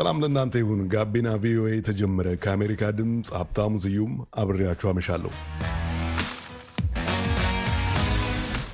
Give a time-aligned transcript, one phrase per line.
[0.00, 5.30] ሰላም ለእናንተ ይሁን። ጋቢና ቪኦኤ የተጀመረ ከአሜሪካ ድምፅ ሀብታሙ ስዩም አብሬያችሁ አመሻለሁ።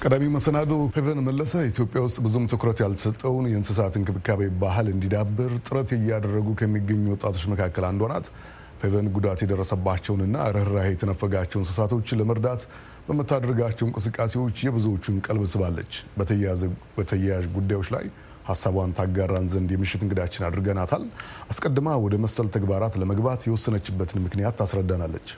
[0.03, 6.55] ቀዳሚ መሰናዶ ፌቨን መለሰ ኢትዮጵያ ውስጥ ብዙም ትኩረት ያልተሰጠውን የእንስሳት እንክብካቤ ባህል እንዲዳብር ጥረት እያደረጉ
[6.61, 8.29] ከሚገኙ ወጣቶች መካከል አንዷ ናት።
[8.83, 12.63] ፌቨን ጉዳት የደረሰባቸውንና ርኅራኄ የተነፈጋቸው እንስሳቶችን ለመርዳት
[13.09, 15.93] በምታደርጋቸው እንቅስቃሴዎች የብዙዎቹን ቀልብ ስባለች።
[16.99, 18.07] በተያያዥ ጉዳዮች ላይ
[18.47, 21.05] ሀሳቧን ታጋራን ዘንድ የምሽት እንግዳችን አድርገናታል።
[21.51, 25.29] አስቀድማ ወደ መሰል ተግባራት ለመግባት የወሰነችበትን ምክንያት ታስረዳናለች።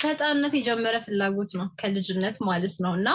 [0.00, 3.08] ከህፃንነት የጀመረ ፍላጎት ነው፣ ከልጅነት ማለት ነው እና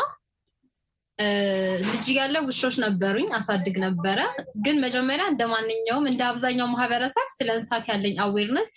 [1.85, 4.19] ልጅ እያለሁ ውሾች ነበሩኝ፣ አሳድግ ነበረ።
[4.65, 8.71] ግን መጀመሪያ እንደ ማንኛውም እንደ አብዛኛው ማህበረሰብ ስለ እንስሳት ያለኝ awareness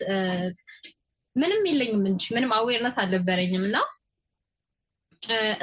[1.37, 3.77] ምንም የለኝም እንጂ ምንም awareness አልነበረኝም እና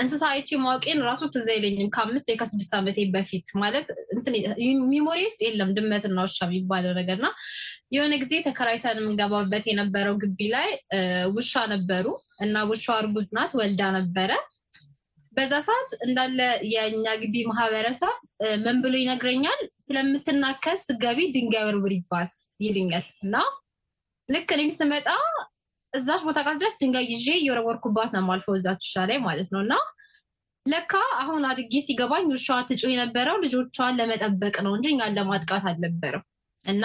[0.01, 3.87] እንስሳ አይቼ ማወቄን ራሱ ትዝ አይለኝም። ከአምስት ከስድስት ዓመቴ በፊት ማለት
[4.91, 7.29] memory ውስጥ የለም ድመትና ውሻ የሚባለው ነገር እና
[7.91, 10.69] የሆነ ጊዜ ተከራይተን የምንገባበት የነበረው ግቢ ላይ
[11.35, 12.05] ውሻ ነበሩ
[12.45, 14.31] እና ውሻ እርጉዝ ናት ወልዳ ነበረ።
[15.33, 16.39] በዛ ሰዓት እንዳለ
[16.71, 18.15] የእኛ ግቢ ማህበረሰብ
[18.63, 19.59] ምን ብሎ ይነግረኛል?
[19.85, 23.35] ስለምትናከስ ገቢ ድንጋይ ወርውሪባት ይልኛል እና
[24.29, 25.07] ልክ እኔም ስመጣ
[25.93, 29.73] እዛች ቦታ ጋር ድረስ ድንጋይ ይዤ እየወረወርኩባት ነው የማልፈው እዛች ውሻ ላይ ማለት ነው። እና
[30.65, 36.23] ለካ አሁን አድጌ ሲገባኝ ውሻዋ ትጮህ የነበረው ልጆቿን ለመጠበቅ ነው እንጂ እኛን ለማጥቃት አልነበረም።
[36.65, 36.83] እና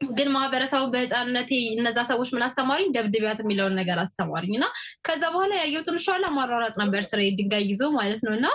[0.00, 2.88] ግን ማህበረሰቡ በህፃንነቴ እነዛ ሰዎች ምን አስተማሪኝ?
[2.96, 4.66] ደብድቢያት የሚለውን ነገር አስተማሪኝ። እና
[5.06, 8.46] ከዛ በኋላ ያየሁትን ውሻ ለማሯሯጥ ነበር ስራ ድንጋይ ይዞ ማለት ነው እና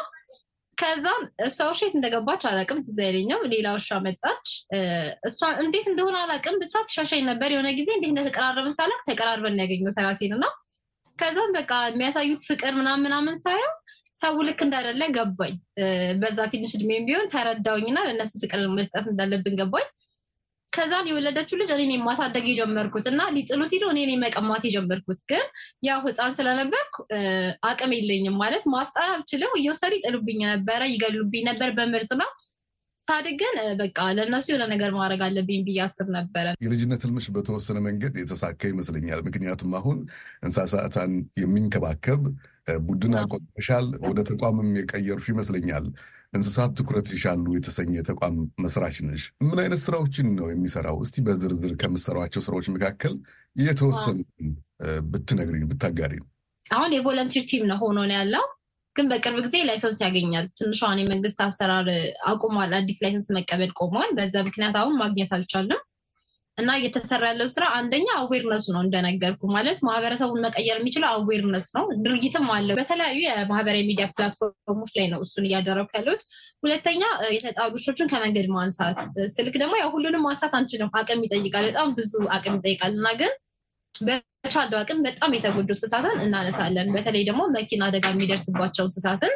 [0.81, 1.06] ከዛ
[1.46, 4.47] እሷ ውሻ የት እንደገባች አላቅም፣ ትዝ አይለኝም። ሌላ ውሻ መጣች።
[5.28, 10.34] እሷ እንዴት እንደሆነ አላቅም፣ ብቻ ትሻሻኝ ነበር። የሆነ ጊዜ እንዴት እንደተቀራረብን ሳላቅ ተቀራርበን ያገኘው ተራሴን
[10.38, 10.46] እና
[11.19, 13.72] ከዛም በቃ የሚያሳዩት ፍቅር ምናምን ምናምን ሳየው
[14.14, 15.53] ሰው ልክ እንዳደለ ገባኝ።
[16.22, 19.88] በዛ ትንሽ እድሜም ቢሆን ተረዳውኝና ለእነሱ ፍቅር መስጠት እንዳለብን ገባኝ።
[20.73, 25.43] ከዛን የወለደችው ልጅ እኔ ማሳደግ የጀመርኩት እና ሊጥሉ ሲሉ እኔ መቀማት የጀመርኩት ግን
[25.83, 26.95] ያው ህፃን ስለነበርኩ
[27.69, 32.29] አቅም የለኝም ማለት ማስጣል አልችልም። እየወሰዱ ይጥሉብኝ ነበረ፣ ይገሉብኝ ነበር በምርጥ ነው።
[33.01, 38.13] ሳድግ ግን በቃ ለእነሱ የሆነ ነገር ማድረግ አለብኝ ብዬ አስብ ነበረ። የልጅነት ህልምሽ በተወሰነ መንገድ
[38.22, 39.97] የተሳካ ይመስለኛል። ምክንያቱም አሁን
[40.45, 42.22] እንስሳትን የሚንከባከብ
[42.85, 45.85] ቡድን አቋቁመሻል፣ ወደ ተቋምም የቀየርሹ ይመስለኛል።
[46.34, 50.97] እንስሳት ትኩረት ይሻሉ የተሰኘ ተቋም መስራች ነሽ። ምን አይነት ስራዎችን ነው የሚሰራው?
[51.06, 53.16] እስቲ በዝርዝር ከምሰሯቸው ስራዎች መካከል
[53.56, 54.19] የተወሰኑ
[55.12, 56.23] ብትነግሪኝ ብታጋሪን።
[56.72, 58.45] አሁን የቮለንቲር ቲም ነው ሆኖ ነው ያለው፣
[58.96, 61.88] ግን በቅርብ ጊዜ license ያገኛል። ትንሿን የመንግስት አሰራር
[62.29, 65.81] አቁሟል። አዲስ license መቀበል ቆሟል። በዛ ምክንያት አሁን ማግኘት አልቻለም።
[66.57, 71.85] እና እየተሰራ ያለው ስራ አንደኛ awareness ኡ ነው እንደነገርኩ ማለት ማህበረሰቡን መቀየር የሚችለው awareness ነው።
[72.06, 76.24] ድርጊትም አለው። በተለያዩ የማህበራዊ ሚዲያ platform ኦች ላይ ነው እሱን እያደረጉ ያሉት።
[76.63, 77.01] ሁለተኛ
[77.35, 79.00] የተጣሉ ውሾችን ከመንገድ ማንሳት።
[79.35, 83.34] ስልህ ደግሞ ያው ሁሉንም ማንሳት አንችልም፣ አቅም ይጠይቃል። በጣም ብዙ አቅም ይጠይቃል እና ግን
[84.44, 89.34] በቻለው አቅም በጣም የተጎዱ እንስሳትን እናነሳለን። በተለይ ደግሞ መኪና አደጋ የሚደርስባቸው እንስሳትን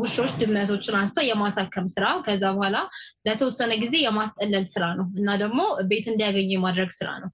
[0.00, 2.78] ውሾች፣ ድመቶችን አንስቶ የማሳከም ስራ ከዛ በኋላ
[3.26, 5.60] ለተወሰነ ጊዜ የማስጠለል ስራ ነው እና ደግሞ
[5.90, 7.30] ቤት እንዲያገኙ የማድረግ ስራ ነው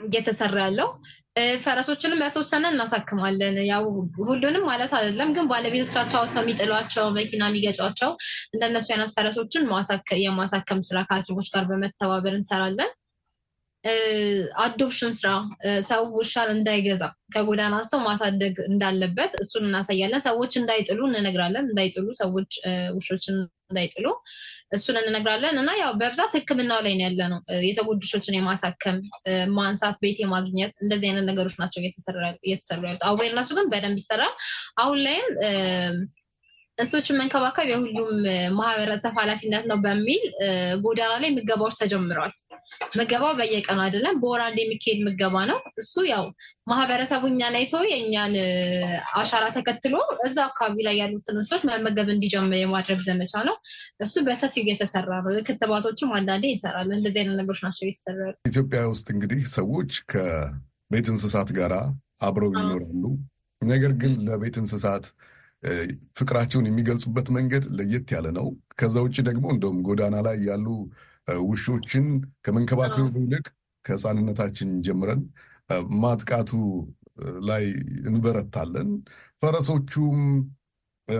[0.00, 0.88] እየተሰራ ያለው።
[1.62, 3.84] ፈረሶችንም በተወሰነ እናሳክማለን። ያው
[4.26, 8.10] ሁሉንም ማለት አይደለም፣ ግን ባለቤቶቻቸው አውጥተው የሚጥሏቸው መኪና የሚገጯቸው
[8.54, 9.66] እንደነሱ አይነት ፈረሶችን
[10.24, 12.92] የማሳከም ስራ ከሐኪሞች ጋር በመተባበር እንሰራለን።
[14.62, 15.28] አዶፕሽን ስራ
[15.88, 17.02] ሰው ውሻን እንዳይገዛ
[17.34, 22.50] ከጎዳና አንስቶ ማሳደግ እንዳለበት እሱን እናሳያለን። ሰዎች እንዳይጥሉ እንነግራለን። እንዳይጥሉ ሰዎች
[22.96, 23.36] ውሾችን
[23.70, 24.06] እንዳይጥሉ
[24.72, 28.96] እሱን እንነግራለን እና ያው በብዛት ሕክምናው ላይ ያለ ነው። የተጎዱ ውሾችን የማሳከም
[29.56, 31.80] ማንሳት፣ ቤት የማግኘት እንደዚህ አይነት ነገሮች ናቸው
[32.44, 34.34] እየተሰሩ ያሉት። አዌርነሱ ግን በደንብ ይሰራል።
[34.78, 35.26] አሁን ላይም
[36.78, 38.08] እንስሶችን መንከባከብ የሁሉም
[38.56, 40.22] ማህበረሰብ ኃላፊነት ነው በሚል
[40.82, 42.34] ጎዳና ላይ ምገባዎች ተጀምረዋል።
[42.98, 46.24] ምገባው በየቀኑ አይደለም፣ በወር አንድ የሚካሄድ ምገባ ነው። እሱ ያው
[46.70, 48.34] ማህበረሰቡ እኛን አይቶ የእኛን
[49.20, 49.94] አሻራ ተከትሎ
[50.26, 53.56] እዛ አካባቢ ላይ ያሉትን እንስሶች መመገብ እንዲጀምር የማድረግ ዘመቻ ነው።
[54.00, 58.20] እሱ በሰፊው እየተሰራ ነው። ክትባቶችም አንዳንዴ ይሰራል። እንደዚህ አይነት ነገሮች ናቸው እየተሰራ
[58.50, 61.74] ኢትዮጵያ ውስጥ እንግዲህ ሰዎች ከቤት እንስሳት ጋር
[62.22, 63.04] አብረው ይኖራሉ።
[63.62, 65.04] ነገር ግን ለቤት እንስሳት
[66.18, 68.46] ፍቅራቸውን የሚገልጹበት መንገድ ለየት ያለ ነው።
[68.78, 70.66] ከዛ ውጭ ደግሞ እንደውም ጎዳና ላይ ያሉ
[71.44, 72.06] ውሾችን
[72.44, 73.46] ከመንከባከቡ ይልቅ
[73.84, 75.22] ከሕፃንነታችን ጀምረን
[76.02, 76.50] ማጥቃቱ
[77.48, 77.64] ላይ
[78.08, 78.88] እንበረታለን።
[79.42, 80.18] ፈረሶቹም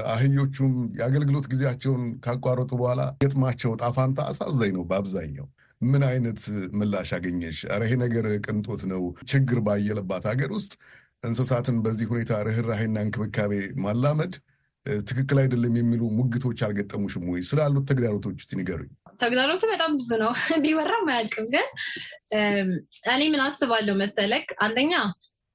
[0.09, 5.47] አህዮቹም የአገልግሎት ጊዜያቸውን ካቋረጡ በኋላ ገጥማቸው ጣፋንታ አሳዛኝ ነው። በአብዛኛው
[5.81, 6.41] ምን አይነት
[6.73, 7.59] ምላሽ አገኘሽ?
[7.69, 10.73] ኧረ ይሄ ነገር ቅንጦት ነው። ችግር ባየለባት ሀገር ውስጥ
[11.25, 13.53] እንስሳትን በዚህ ሁኔታ ርኅራሄና እንክብካቤ
[13.85, 14.35] ማላመድ
[15.07, 17.41] ትክክል አይደለም የሚሉ ሙግቶች አልገጠሙሽም ወይ?
[17.49, 18.91] ስላሉት ተግዳሮቶች እስቲ ንገሩኝ።
[19.23, 20.33] ተግዳሮቱ በጣም ብዙ ነው፣
[20.65, 21.67] ቢወራም አያልቅም። ግን
[23.15, 24.93] እኔ ምን አስባለሁ መሰለክ፣ አንደኛ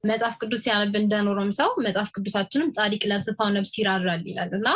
[0.03, 4.67] መጽሐፍ ቅዱስ ሲያነብ እንደኖረም ሰው መጽሐፍ ቅዱሳችንም ጻድቅ ለእንስሳው ነፍስ ይራራል ይላል እና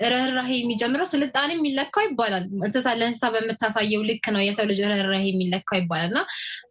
[0.00, 6.10] ርኅራሄ የሚጀምረው ስልጣኔ የሚለካው ይባላል። እንስሳ ለእንስሳ በምታሳየው ልክ ነው የሰው ልጅ ርኅራሄ የሚለካው ይባላል።
[6.10, 6.20] እና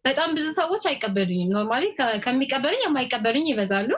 [0.05, 1.85] በጣም ብዙ ሰዎች አይቀበሉኝም። normally
[2.25, 3.89] ከሚቀበሉኝ የማይቀበሉኝ ይበዛሉ፣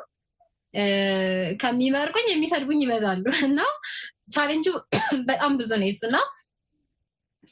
[1.62, 3.60] ከሚመርቁኝ የሚሰድቡኝ ይበዛሉ። እና
[4.36, 4.68] ቻሌንጁ
[5.30, 6.18] በጣም ብዙ ነው የሱ። እና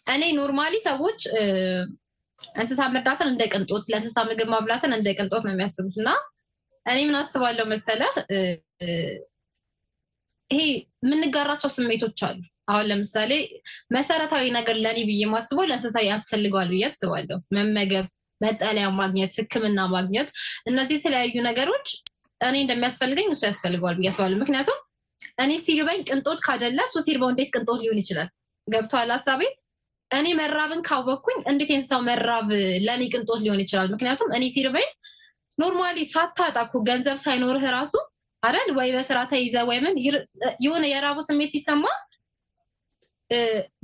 [0.07, 1.19] እኔ normally ሰዎች
[2.55, 6.09] እንስሳ መርዳትን እንደ ቅንጦት፣ ለእንስሳ ምግብ ማብላትን እንደ ቅንጦት ነው የሚያስቡት። እና
[6.85, 8.13] እኔ ምን አስባለሁ መሰለህ
[10.51, 10.61] ይሄ
[11.03, 12.39] የምንጋራቸው ስሜቶች አሉ።
[12.69, 13.31] አሁን ለምሳሌ
[13.95, 18.05] መሰረታዊ ነገር ለኔ ብዬ ማስበው ለእንስሳ ያስፈልገዋል ብዬ አስባለሁ። መመገብ፣
[18.41, 20.29] መጠለያ ማግኘት፣ ሕክምና ማግኘት፣
[20.69, 21.87] እነዚህ የተለያዩ ነገሮች
[22.41, 24.79] እኔ እንደሚያስፈልገኝ እሱ ያስፈልገዋል ብዬ አስባለሁ። ምክንያቱም
[25.43, 28.29] እኔ ሲርበኝ ቅንጦት ካደለ እሱ ሲርበው እንዴት ቅንጦት ሊሆን ይችላል?
[28.67, 29.41] ገብቶሃል ሀሳቤ?
[30.11, 32.49] እኔ መራብን ካወቅኩኝ እንዴት የእንስሳው መራብ
[32.85, 33.87] ለእኔ ቅንጦት ሊሆን ይችላል?
[33.93, 34.87] ምክንያቱም እኔ ሲርበኝ
[35.57, 37.93] normally ሳታጣ እኮ ገንዘብ ሳይኖርህ ራሱ
[38.45, 39.95] አይደል ወይ በስራ ተይዘ ወይ ምን
[40.63, 41.83] የሆነ የራቡ ስሜት ሲሰማ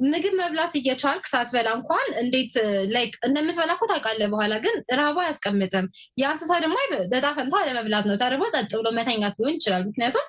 [0.05, 2.53] ምግብ መብላት እየቻልክ ሳትበላ እንኳን እንዴት
[2.93, 5.85] like እንደምትበላ እኮ ታውቃለህ። በኋላ ግን ራቡ አያስቀምጥም።
[6.21, 6.75] የእንስሳ ደግሞ
[7.11, 10.27] ዕጣ ፈንታ ለመብላት ነው። ተርቦ ጸጥ ብሎ መተኛት ሊሆን ይችላል። ምክንያቱም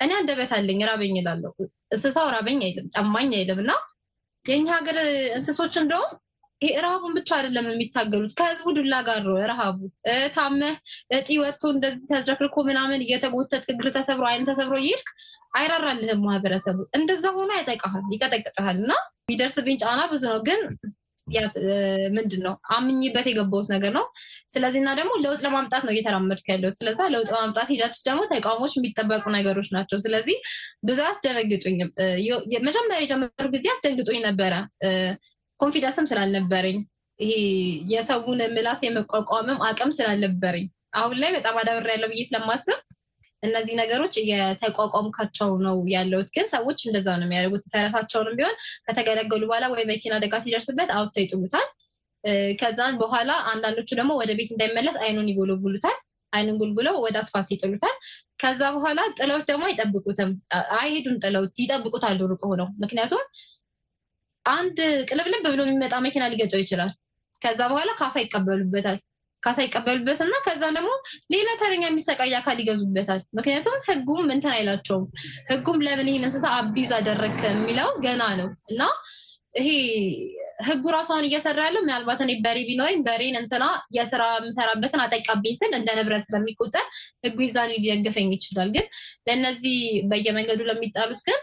[0.00, 1.52] እኔ አንደበት አለኝ ራበኝ እላለሁ።
[1.92, 3.72] እንስሳው ራበኝ አይልም፣ ጠማኝ አይልም። እና
[4.44, 4.98] የኛ ሀገር
[5.36, 6.12] እንስሶች እንደውም
[6.62, 9.78] ይሄ ረሃቡን ብቻ አይደለም የሚታገሉት ከህዝቡ ዱላ ጋር ነው ረሃቡ።
[10.36, 10.76] ታመህ
[11.16, 15.10] እጢ ወጥቶ እንደዚህ ተዝረክርኮ ምናምን እየተጎተት እግር ተሰብሮ አይን ተሰብሮ እየሄድክ
[15.58, 18.92] አይራራልህም ማህበረሰቡ። እንደዛ ሆኖ ያጠቃሃል፣ ይቀጠቅጠሃል። እና
[19.24, 20.60] የሚደርስብኝ ጫና ብዙ ነው ግን
[22.16, 24.04] ምንድን ነው አምኝበት የገባሁት ነገር ነው።
[24.48, 29.24] ስለዚህ እና ደግሞ ለውጥ ለማምጣት ነው እየተራመድኩ ያለሁት። ስለዛ ለውጥ ለማምጣት ሂደት ደግሞ ተቃውሞች የሚጠበቁ
[29.36, 30.36] ነገሮች ናቸው። ስለዚህ
[30.84, 31.90] ብዙ አያስደነግጡኝም።
[32.68, 34.54] መጀመሪያ የጀመሩ ጊዜ አስደንግጡኝ ነበረ
[35.60, 36.78] ኮንፊደንስም ስላልነበረኝ
[37.20, 37.32] ይሄ
[37.92, 40.66] የሰውን ምላስ የመቋቋምም አቅም ስላልነበረኝ
[40.98, 42.78] አሁን ላይ በጣም አዳብሬ ያለው ብዬ ስለማስብ
[43.42, 48.56] እነዚህ ነገሮች የተቋቋምካቸው ነው ያለሁት። ግን ሰዎች እንደዛ ነው የሚያደርጉት። ፈረሳቸውንም ቢሆን
[48.86, 51.66] ከተገለገሉ በኋላ ወይ መኪና አደጋ ሲደርስበት አውጥተው ይጥሉታል።
[52.60, 55.96] ከዛን በኋላ አንዳንዶቹ ደግሞ ወደ ቤት እንዳይመለስ አይኑን ይጎለጉሉታል።
[56.32, 57.94] አይኑን ጉልጉለው ወደ አስፋልት ይጥሉታል።
[58.42, 60.30] ከዛ በኋላ ጥለውት ደግሞ አይጠብቁትም፣
[60.78, 63.22] አይሄዱም። ጥለውት ይጠብቁታል ሩቅ ሆነው ምክንያቱም
[64.50, 64.78] አንድ
[65.08, 66.90] ቅልብልብ ብሎ የሚመጣ መኪና ሊገጨው ይችላል።
[67.42, 68.98] ከዛ በኋላ ካሳ ይቀበሉበታል።
[69.42, 70.90] ካሳ ይቀበሉበት እና ከዛ ደግሞ
[71.32, 75.04] ሌላ ተረኛ የሚሰቃይ አካል ይገዙበታል። ምክንያቱም ሕጉም እንትን አይላቸውም።
[75.50, 78.80] ሕጉም ለምን ይህን እንስሳ አቢዝ አደረግክ የሚለው ገና ነው እና
[79.54, 79.68] ይሄ
[80.66, 83.64] ሕጉ ራሷን እየሰራ ያለው ምናልባት እኔ በሬ ቢኖረኝ በሬን እንትና
[83.96, 86.84] የስራ የምሰራበትን አጠቃብኝ ስል እንደ ንብረት ስለሚቆጠር
[87.24, 88.86] ሕጉ ይዛን ሊደግፈኝ ይችላል። ግን
[89.28, 89.76] ለእነዚህ
[90.10, 91.38] በየመንገዱ ለሚጣሉት ግን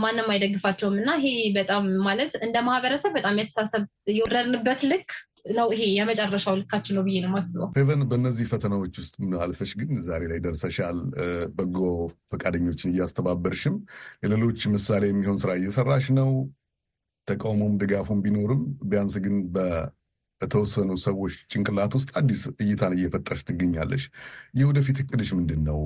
[0.00, 3.82] ማንም አይደግፋቸውም እና ይሄ በጣም ማለት እንደ ማህበረሰብ በጣም የተሳሰብ
[4.12, 5.10] የወረድንበት ልክ
[5.52, 10.22] ነው። ይሄ የመጨረሻው ልካችን ነው ብዬ ነው የማስበው። ፌቨን፣ በእነዚህ ፈተናዎች ውስጥ አልፈሽ ግን ዛሬ
[10.32, 10.98] ላይ ደርሰሻል።
[11.56, 11.78] በጎ
[12.32, 13.76] ፈቃደኞችን እያስተባበርሽም
[14.24, 16.30] የሌሎች ምሳሌ የሚሆን ስራ እየሰራሽ ነው።
[17.28, 19.34] ተቃውሞም ድጋፉም ቢኖርም ቢያንስ ግን
[20.40, 24.04] በተወሰኑ ሰዎች ጭንቅላት ውስጥ አዲስ እይታን እየፈጠርሽ ትገኛለሽ።
[24.60, 25.80] የወደፊት እቅድሽ ምንድን ነው?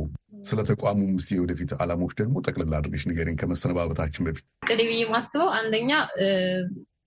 [0.49, 5.91] ስለ ተቋሙ ምስ የወደፊት ዓላማዎች ደግሞ ጠቅልላ አድርገሽ ንገሪኝ ከመሰነባበታችን በፊት። እቅድ ብዬ ማስበው አንደኛ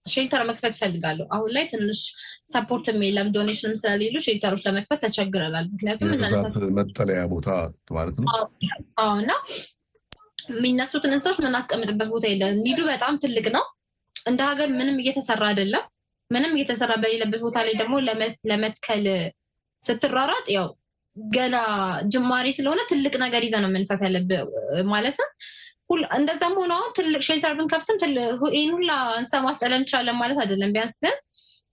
[0.08, 2.00] shelter መክፈት እፈልጋለሁ። አሁን ላይ ትንሽ
[2.48, 6.12] support ም የለም donation ም ስለሌሉ shelter ኦች ለመክፈት ተቸግረናል። ምክንያቱም
[6.78, 7.48] መጠለያ ቦታ
[7.92, 8.30] ማለት ነው።
[9.18, 9.32] እና
[10.52, 13.66] የሚነሱትን እንስሳዎች የምናስቀምጥበት ቦታ የለም። need ኡ በጣም ትልቅ ነው።
[14.26, 15.84] እንደ ሀገር ምንም እየተሰራ አይደለም።
[16.32, 17.96] ምንም እየተሰራ በሌለበት ቦታ ላይ ደግሞ
[18.52, 19.06] ለመትከል
[19.82, 20.68] ስትሯሯጥ ያው
[21.18, 21.56] ገና
[22.06, 24.42] ጅማሬ ስለሆነ ትልቅ ነገር ይዘ ነው መነሳት ያለብህ
[24.90, 25.30] ማለት ነው።
[26.18, 27.98] እንደዛም ሆኖ አሁን ትልቅ shelter ብንከፍትም
[28.56, 31.16] ይህን ሁላ እንስሳ ማስጠለል እንችላለን ማለት አይደለም። ቢያንስ ግን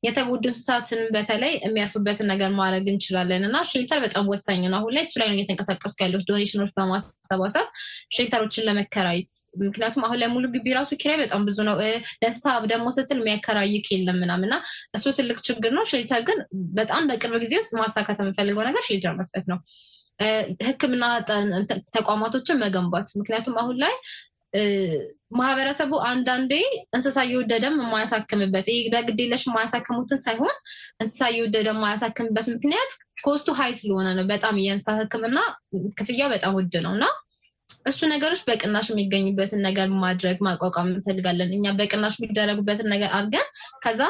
[0.05, 5.15] የተጎዱ እንስሳትን በተለይ የሚያርፉበትን ነገር ማድረግ እንችላለን እና shelter በጣም ወሳኝ ነው። አሁን ላይ እሱ
[5.21, 7.67] ላይ ነው እየተንቀሳቀስኩ ያለሁት donation ኦች በማሰባሰብ
[8.17, 9.33] shelter ኦችን ለመከራየት።
[9.65, 11.77] ምክንያቱም አሁን ላይ ሙሉ ግቢ ራሱ ኪራይ በጣም ብዙ ነው።
[12.23, 14.59] ለእንስሳ ደግሞ ስትል የሚያከራይክ የለም ምናምን እና
[14.97, 16.41] እሱ ትልቅ ችግር ነው። shelter ግን
[16.77, 19.61] በጣም በቅርብ ጊዜ ውስጥ ማሳካት የምፈልገው ነገር shelter መክፈት ነው።
[20.67, 21.05] ሕክምና
[21.97, 23.95] ተቋማቶችን መገንባት ምክንያቱም አሁን ላይ
[25.39, 26.53] ማህበረሰቡ አንዳንዴ
[26.95, 30.55] እንስሳ እየወደደም የማያሳክምበት በግዴለሽ የማያሳክሙትን ሳይሆን
[31.03, 32.93] እንስሳ እየወደደ የማያሳክምበት ምክንያት
[33.25, 35.39] cost ኡ high ስለሆነ ነው። በጣም የእንስሳ ሕክምና
[35.99, 37.07] ክፍያው በጣም ውድ ነው እና
[37.87, 43.47] እሱ ነገሮች በቅናሽ የሚገኙበትን ነገር ማድረግ ማቋቋም እንፈልጋለን። እኛ በቅናሽ የሚደረጉበትን ነገር አድርገን
[43.85, 44.01] ከዛ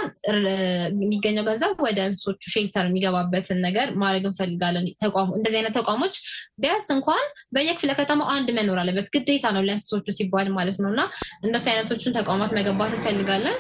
[0.97, 6.16] የሚገኘው ገንዘብ ወደ እንስሶቹ ሼልተር የሚገባበትን ነገር ማድረግ እንፈልጋለን። ተቋሙ እንደዚህ አይነት ተቋሞች
[6.62, 11.02] ቢያንስ እንኳን በየክፍለ ከተማው አንድ መኖር አለበት፣ ግዴታ ነው ለእንስሶቹ ሲባል ማለት ነው እና
[11.45, 13.59] እንደሱ አይነቶቹን ተቋማት መገንባት እንፈልጋለን።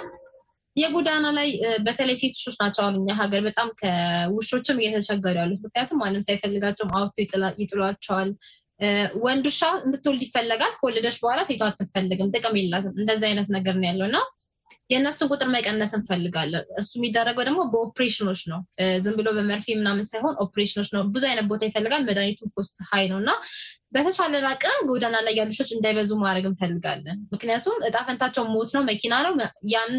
[0.76, 1.48] የጎዳና ላይ
[1.84, 7.18] በተለይ ሴት ውሾች ናቸው አሉ እኛ ሀገር በጣም ከውሾችም እየተቸገሩ ያሉት። ምክንያቱም ማንም ሳይፈልጋቸውም አውጥቶ
[7.60, 8.30] ይጥሏቸዋል።
[9.24, 14.06] ወንድ ውሻ እንድትወልድ ይፈለጋል። ከወለደች በኋላ ሴቷ አትፈልግም፣ ጥቅም የላትም። እንደዚህ አይነት ነገር ነው ያለው
[14.10, 14.18] እና
[14.90, 18.60] የእነሱን ቁጥር መቀነስ እንፈልጋለን። እሱ የሚደረገው ደግሞ በኦፕሬሽኖች ነው።
[19.04, 23.18] ዝም ብሎ በመርፌ ምናምን ሳይሆን ኦፕሬሽኖች ነው። ብዙ አይነት ቦታ ይፈልጋል። መድኃኒቱ cost high ነው
[23.22, 23.30] እና
[23.94, 27.96] በተቻለን አቅም ጎዳና ላይ ያሉ ውሾች እንዳይበዙ ማድረግ እንፈልጋለን። ምክንያቱም እጣ
[28.54, 29.34] ሞት ነው፣ መኪና ነው።
[29.74, 29.92] ያን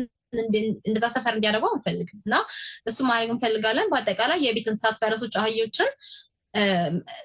[0.86, 2.36] እንደዛ ሰፈር እንዲያደርገው አንፈልግም እና
[2.88, 5.89] እሱ ማድረግ እንፈልጋለን። በአጠቃላይ የቤት እንስሳት ፈረሶች፣ አህዮችን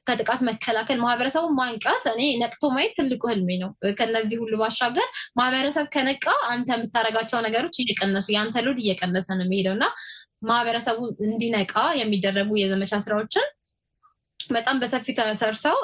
[0.08, 5.08] ከጥቃት መከላከል ማህበረሰቡን ማንቃት እኔ ነቅቶ ማየት ትልቁ ህልሜ ነው። ከነዚህ ሁሉ ባሻገር
[5.40, 9.86] ማህበረሰብ ከነቃ አንተ የምታደርጋቸው ነገሮች እየቀነሱ የአንተ ሎድ እየቀነሰ ነው የሚሄደው እና
[10.48, 13.46] ማህበረሰቡ እንዲነቃ የሚደረጉ የዘመቻ ስራዎችን
[14.50, 15.76] በጣም በሰፊው ተሰርተው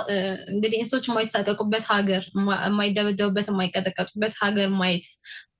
[0.52, 2.22] እንግዲህ እንስሶች የማይሳቀቁበት ሀገር፣
[2.66, 5.08] የማይደበደቡበት፣ የማይቀጠቀጡበት ሀገር ማየት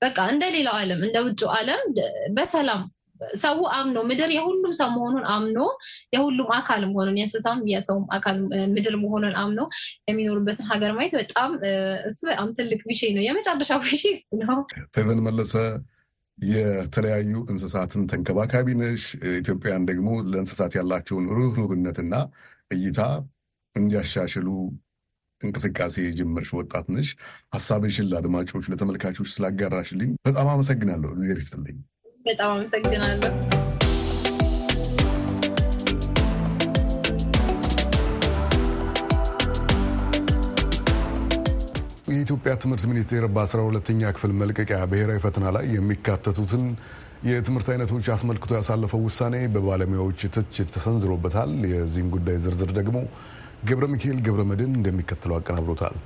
[0.00, 1.82] በቃ እንደ ሌላው ዓለም እንደ ውጭው ዓለም
[2.36, 2.82] በሰላም
[3.40, 5.58] ሰው አምኖ ምድር የሁሉም ሰው መሆኑን አምኖ
[6.14, 8.38] የሁሉም አካል መሆኑን የእንስሳም የሰውም አካል
[8.74, 9.60] ምድር መሆኑን አምኖ
[10.08, 11.52] የሚኖሩበትን ሀገር ማየት በጣም
[12.08, 14.58] እሱ በጣም ትልቅ vision ኤ ነው። የመጨረሻ vision ኤ እሱ ነው።
[14.94, 15.54] ፌቨን መለሰ
[16.38, 19.04] የተለያዩ እንስሳትን ተንከባካቢ ነሽ።
[19.38, 22.14] ኢትዮጵያን ደግሞ ለእንስሳት ያላቸውን ርኅሩህነትና
[22.70, 23.00] እይታ
[23.74, 24.48] እንዲያሻሽሉ
[25.40, 27.08] እንቅስቃሴ የጀመርሽ ወጣት ነሽ።
[27.54, 31.78] ሀሳብሽን ለአድማጮች ለተመልካቾች ስላጋራሽልኝ በጣም አመሰግናለሁ። እግዚአብሔር ይስጥልኝ።
[32.26, 33.32] በጣም አመሰግናለሁ።
[42.10, 46.64] የኢትዮጵያ ትምህርት ሚኒስቴር በአስራ ሁለተኛ ክፍል መልቀቂያ ብሔራዊ ፈተና ላይ የሚካተቱትን
[47.26, 52.96] የትምህርት አይነቶች አስመልክቶ ያሳለፈው ውሳኔ በባለሙያዎች ትችት ተሰንዝሮበታል። የዚህም ጉዳይ ዝርዝር ደግሞ
[53.68, 55.96] ገብረ ሚካኤል ገብረ መድን እንደሚከተለው አቀናብሮታል።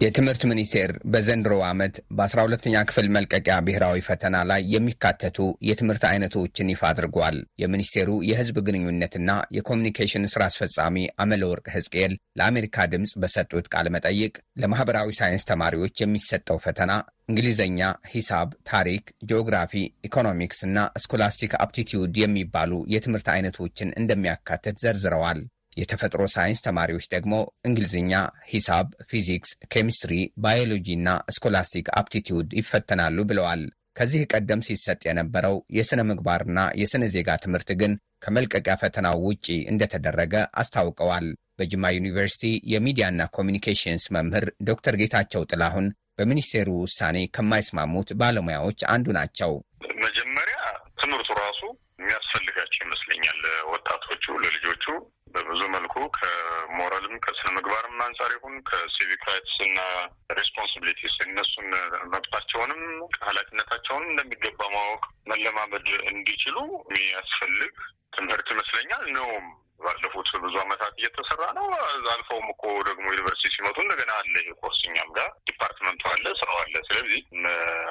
[0.00, 7.36] የትምህርት ሚኒስቴር በዘንድሮ ዓመት በ12ኛ ክፍል መልቀቂያ ብሔራዊ ፈተና ላይ የሚካተቱ የትምህርት አይነቶችን ይፋ አድርጓል።
[7.62, 15.48] የሚኒስቴሩ የሕዝብ ግንኙነትና የኮሚኒኬሽን ስራ አስፈጻሚ አመለወርቅ ሕዝቅኤል ለአሜሪካ ድምፅ በሰጡት ቃለ መጠይቅ ለማኅበራዊ ሳይንስ
[15.52, 16.90] ተማሪዎች የሚሰጠው ፈተና
[17.28, 19.74] እንግሊዝኛ፣ ሂሳብ፣ ታሪክ፣ ጂኦግራፊ፣
[20.08, 25.40] ኢኮኖሚክስ እና scholastic aptitude የሚባሉ የትምህርት አይነቶችን እንደሚያካትት ዘርዝረዋል።
[25.76, 27.34] የተፈጥሮ ሳይንስ ተማሪዎች ደግሞ
[27.68, 28.12] እንግሊዝኛ፣
[28.50, 30.12] ሂሳብ፣ ፊዚክስ፣ ኬሚስትሪ፣
[30.44, 33.62] ባዮሎጂ እና scholastic aptitude ይፈተናሉ ብለዋል።
[33.96, 37.92] ከዚህ ቀደም ሲሰጥ የነበረው የሥነ ምግባርና የሥነ ዜጋ ትምህርት ግን
[38.24, 41.26] ከመልቀቂያ ፈተናው ውጪ እንደተደረገ አስታውቀዋል።
[41.58, 45.86] በጅማ ዩኒቨርሲቲ የሚዲያና ኮሚኒኬሽንስ መምህር ዶክተር ጌታቸው ጥላሁን
[46.18, 49.52] በሚኒስቴሩ ውሳኔ ከማይስማሙት ባለሙያዎች አንዱ ናቸው።
[50.04, 50.58] መጀመሪያ
[51.00, 51.60] ትምህርቱ ራሱ
[52.00, 53.40] የሚያስፈልጋቸው ይመስለኛል።
[53.72, 54.84] ወጣቶቹ ለልጆቹ
[55.54, 59.78] በብዙ መልኩ ከሞራልም ከስነ ምግባርም አንጻር ይሁን ከ civic rights እና
[60.38, 61.68] responsibilities እነሱን
[62.12, 62.80] መብታቸውንም
[63.26, 66.56] ኃላፊነታቸውንም እንደሚገባ ማወቅ መለማመድ እንዲችሉ
[66.88, 67.76] የሚያስፈልግ
[68.16, 69.46] ትምህርት ይመስለኛል ነውም
[69.80, 71.68] ባለፉት ብዙ ዓመታት እየተሰራ ነው።
[72.14, 76.60] አልፈውም እኮ ደግሞ ዩኒቨርሲቲ ሲመጡ እንደገና አለ ይሄ ኮርስ እኛም ጋር department ኡ አለ፣ ስራው
[76.64, 77.22] አለ። ስለዚህ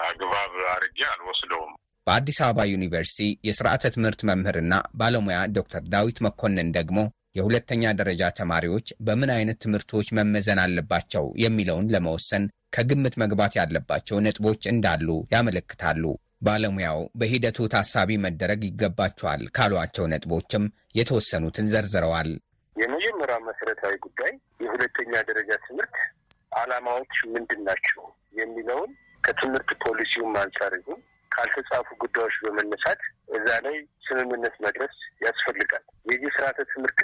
[0.10, 1.74] አግባብ አድርጌ አልወስደውም።
[2.08, 6.98] በአዲስ አበባ ዩኒቨርሲቲ የስርዓተ ትምህርት መምህርና ባለሙያ ዶክተር ዳዊት መኮንን ደግሞ
[7.36, 15.08] የሁለተኛ ደረጃ ተማሪዎች በምን አይነት ትምህርቶች መመዘን አለባቸው የሚለውን ለመወሰን ከግምት መግባት ያለባቸው ነጥቦች እንዳሉ
[15.34, 16.04] ያመለክታሉ።
[16.44, 20.64] ባለሙያው በሂደቱ ታሳቢ መደረግ ይገባቸዋል ካሏቸው ነጥቦችም
[21.00, 22.30] የተወሰኑትን ዘርዝረዋል።
[22.76, 24.32] የመጀመሪያው መሰረታዊ ጉዳይ
[24.64, 25.96] የሁለተኛ ደረጃ ትምህርት
[26.52, 28.02] ዓላማዎች ምንድን ናቸው
[28.40, 28.92] የሚለውን
[29.24, 31.00] ከትምህርት ፖሊሲውም አንጻር ይሁን
[31.34, 33.02] ካልተጻፉ ጉዳዮች በመነሳት
[33.38, 33.76] እዛ ላይ
[34.08, 37.00] ስምምነት መድረስ ያስፈልጋል። የዚህ ስርዓተ ትምህርት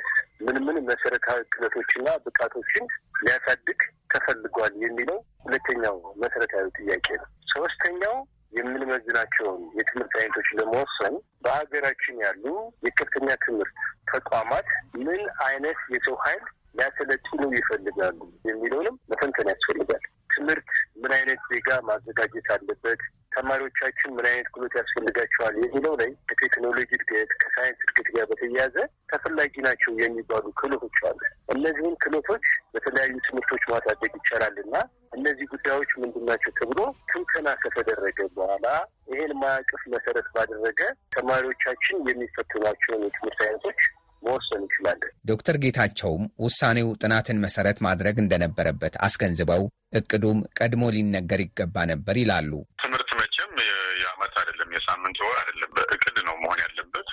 [0.45, 2.85] ምን ምን መሰረታዊ ክለቶችና ብቃቶችን
[3.21, 3.79] ሊያሳድግ
[4.13, 8.15] ተፈልጓል የሚለው ሁለተኛው መሰረታዊ ጥያቄ ነው። ሶስተኛው
[8.57, 12.45] የምንመዝናቸውን የትምህርት አይነቶች ለመወሰን በሀገራችን ያሉ
[12.85, 13.75] የከፍተኛ ትምህርት
[14.13, 14.69] ተቋማት
[15.03, 16.43] ምን አይነት የሰው ኃይል
[16.75, 18.19] ሊያሰለጥኑ ይፈልጋሉ
[18.49, 20.69] የሚለውንም መተንተን ያስፈልጋል። ትምህርት
[21.01, 23.01] ምን አይነት ዜጋ ማዘጋጀት አለበት፣
[23.33, 28.75] ተማሪዎቻችን ምን አይነት ክህሎት ያስፈልጋቸዋል የሚለው ላይ ከቴክኖሎጂ እድገት ከሳይንስ እድገት ጋር በተያያዘ
[29.11, 31.19] ተፈላጊ ናቸው የሚባሉ ክህሎቶች አሉ።
[31.55, 34.75] እነዚህን ክህሎቶች በተለያዩ ትምህርቶች ማሳደግ ይቻላል እና
[35.17, 36.79] እነዚህ ጉዳዮች ምንድን ናቸው ተብሎ
[37.11, 38.67] ትንተና ከተደረገ በኋላ
[39.11, 40.81] ይሄን ማዕቀፍ መሰረት ባደረገ
[41.15, 43.81] ተማሪዎቻችን የሚፈትኗቸውን የትምህርት አይነቶች
[44.23, 49.63] መወሰን እንችላለን። ዶክተር ጌታቸውም ውሳኔው ጥናትን መሰረት ማድረግ እንደነበረበት አስገንዝበው
[49.99, 52.51] እቅዱም ቀድሞ ሊነገር ይገባ ነበር ይላሉ።
[52.83, 53.53] ትምህርት መቼም
[54.01, 57.07] የዓመት አይደለም የሳምንት ወር አይደለም፣ በእቅድ ነው መሆን ያለበት።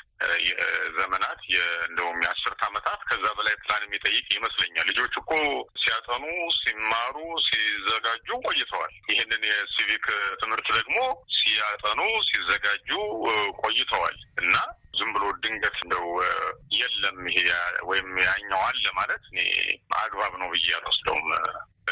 [0.48, 1.35] የዘመናት
[1.88, 5.30] እንደውም የአስርት ዓመታት ከዛ በላይ ፕላን የሚጠይቅ ይመስለኛል። ልጆች እኮ
[5.82, 6.24] ሲያጠኑ፣
[6.58, 10.06] ሲማሩ፣ ሲዘጋጁ ቆይተዋል። ይህንን የሲቪክ
[10.42, 10.98] ትምህርት ደግሞ
[11.38, 12.90] ሲያጠኑ፣ ሲዘጋጁ
[13.62, 14.54] ቆይተዋል እና
[14.98, 16.06] ዝም ብሎ ድንገት እንደው
[16.76, 17.38] የለም ይሄ
[17.88, 19.38] ወይም ያኛው አለ ማለት እኔ
[19.98, 21.28] አግባብ ነው ብዬ አልወስደውም።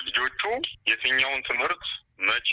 [0.06, 0.42] ልጆቹ
[0.88, 1.84] የትኛውን ትምህርት
[2.26, 2.50] መቼ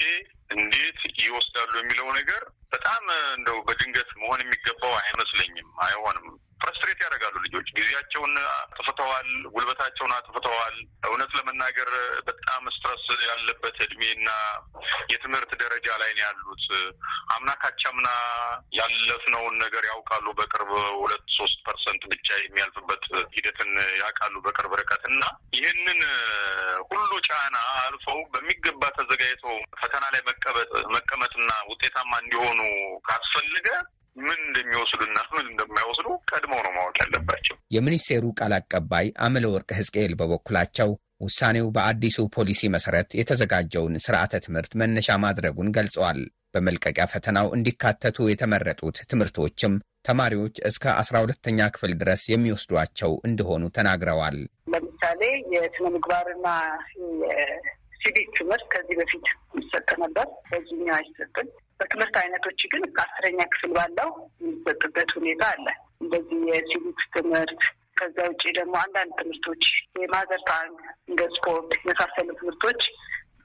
[0.52, 2.42] እንዴት ይወስዳሉ የሚለው ነገር
[2.74, 3.04] በጣም
[3.36, 6.28] እንደው በድንገት መሆን የሚገባው አይመስለኝም። አይሆንም።
[6.62, 10.76] ፍረስትሬት ያደርጋሉ ልጆች። ጊዜያቸውን አጥፍተዋል፣ ጉልበታቸውን አጥፍተዋል።
[11.10, 11.90] እውነት ለመናገር
[12.28, 14.30] በጣም stress ያለበት እድሜና
[15.12, 16.66] የትምህርት ደረጃ ላይ ነው ያሉት።
[17.36, 18.10] አምና ካቻምና
[18.80, 23.04] ያለፍነውን ነገር ያውቃሉ። በቅርብ ሁለት ሶስት percent ብቻ የሚያልፍበት
[23.36, 25.24] ሂደትን ያውቃሉ በቅርብ ርቀት እና
[25.58, 26.00] ይህንን
[26.92, 30.22] ሁሉ ጫና አልፈው በሚገባ ተዘጋጅተው ፈተና ላይ
[30.96, 32.60] መቀመጥና ውጤታማ እንዲሆኑ
[33.08, 33.68] ካስፈለገ
[34.16, 40.90] ምን እንደሚወስዱና ምን እንደማይወስዱ ቀድመው ነው ማወቅ ያለባቸው። የሚኒስቴሩ ቃል አቀባይ አምለ ወርቅ ህዝቅኤል በበኩላቸው
[41.22, 46.20] ውሳኔው በአዲሱ ፖሊሲ መሰረት የተዘጋጀውን ስርዓተ ትምህርት መነሻ ማድረጉን ገልጸዋል።
[46.54, 49.74] በመልቀቂያ ፈተናው እንዲካተቱ የተመረጡት ትምህርቶችም
[50.08, 54.38] ተማሪዎች እስከ አስራ ሁለተኛ ክፍል ድረስ የሚወስዷቸው እንደሆኑ ተናግረዋል።
[54.74, 55.22] ለምሳሌ
[55.56, 56.48] የስነ ምግባርና
[57.22, 59.28] የሲቪክ ትምህርት ከዚህ በፊት
[59.62, 61.50] ይሰጥ ነበር። በዚህኛው አይሰጥም።
[61.82, 64.10] በትምህርት አይነቶች ግን እስከ አስረኛ ክፍል ባለው
[64.42, 65.68] የሚሰጥበት ሁኔታ አለ።
[66.04, 67.62] እንደዚህ የሲቪክስ ትምህርት
[67.98, 69.64] ከዛ ውጭ ደግሞ አንዳንድ ትምህርቶች
[69.98, 70.78] የ mother tongue
[71.10, 72.82] እንደ ስፖርት የመሳሰሉ ትምህርቶች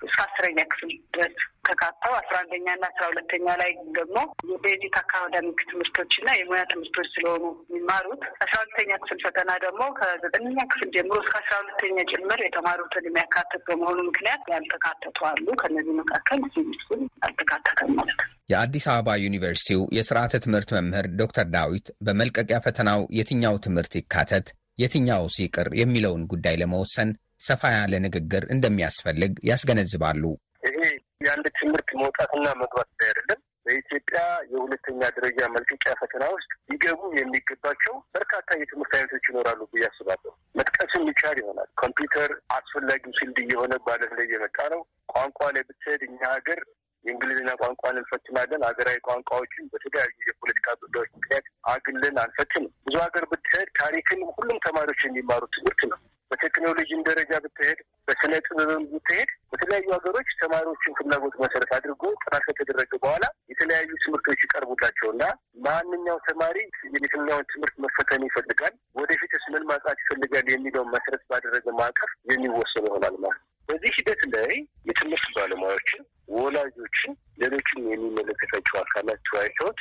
[0.06, 4.16] እስከ አስረኛ ክፍል ድረስ ተካተው አስራ አንደኛ እና አስራ ሁለተኛ ላይ ደግሞ
[4.50, 10.68] የ basic academic ትምህርቶች እና የሙያ ትምህርቶች ስለሆኑ የሚማሩት አስራ ሁለተኛ ክፍል ፈተና ደግሞ ከዘጠነኛ
[10.72, 17.04] ክፍል ጀምሮ እስከ አስራ ሁለተኛ ጭምር የተማሩትን የሚያካትት በመሆኑ ምክንያት ያልተካተቱ አሉ። ከነዚህ መካከል ሲቪክስን
[17.22, 23.94] አልተካተተም ማለት ነው። የአዲስ አበባ ዩኒቨርሲቲው የስርዓተ ትምህርት መምህር ዶክተር ዳዊት በመልቀቂያ ፈተናው የትኛው ትምህርት
[23.98, 30.22] ይካተት የትኛው ይቅር የሚለውን ጉዳይ ለመወሰን ሰፋ ያለ ንግግር እንደሚያስፈልግ ያስገነዝባሉ።
[30.68, 30.78] ይሄ
[31.24, 34.18] የአንድ ትምህርት መውጣትና መግባት ላይ አይደለም። በኢትዮጵያ
[34.50, 41.38] የሁለተኛ ደረጃ መልቀቂያ ፈተና ውስጥ ሊገቡ የሚገባቸው በርካታ የትምህርት አይነቶች ይኖራሉ ብዬ አስባለሁ። መጥቀስም ይቻል
[41.42, 44.82] ይሆናል። ኮምፒውተር አስፈላጊው field እየሆነ በዓለም ላይ እየመጣ ነው።
[45.14, 46.60] ቋንቋ ላይ ብትሄድ እኛ ሀገር
[47.06, 54.22] የእንግሊዝኛ ቋንቋን እንፈትናለን። ሀገራዊ ቋንቋዎችን በተለያዩ የፖለቲካ ጉዳዮች ምክንያት አግልን አንፈትንም። ብዙ ሀገር ብትሄድ ታሪክን
[54.36, 55.98] ሁሉም ተማሪዎች የሚማሩ ትምህርት ነው።
[56.30, 63.24] በቴክኖሎጂም ደረጃ ብትሄድ፣ በስነ ጥበብም ብትሄድ በተለያዩ ሀገሮች ተማሪዎችን ፍላጎት መሰረት አድርጎ ጥናት ከተደረገ በኋላ
[63.52, 65.24] የተለያዩ ትምህርቶች ይቀርቡላቸው እና
[65.66, 66.56] ማንኛው ተማሪ
[66.96, 73.40] የትኛውን ትምህርት መፈተን ይፈልጋል፣ ወደፊትስ ምን ማጥናት ይፈልጋል የሚለውን መሰረት ባደረገ ማዕቀፍ የሚወሰን ይሆናል ማለት
[73.40, 74.50] ነው። በዚህ ሂደት ላይ
[74.88, 79.80] የትምህርት ባለሙያዎችን፣ ወላጆችን፣ ሌሎችም የሚመለከታቸው አካላት ተወያይተውት